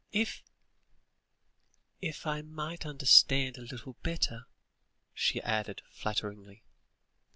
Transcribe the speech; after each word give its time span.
If 0.11 0.41
if 2.01 2.25
I 2.25 2.41
might 2.41 2.87
understand 2.87 3.59
a 3.59 3.61
little 3.61 3.97
better?" 4.01 4.47
she 5.13 5.39
added 5.43 5.83
falteringly. 5.91 6.63